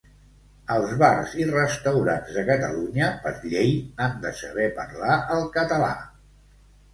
Als 0.75 0.93
bars 1.01 1.35
i 1.41 1.43
restaurants 1.49 2.31
de 2.37 2.45
Catalunya 2.47 3.11
per 3.27 3.35
llei 3.51 3.77
han 4.07 4.17
de 4.25 4.33
saber 4.41 4.67
parlar 4.81 5.21
el 5.37 5.47
català 5.61 5.93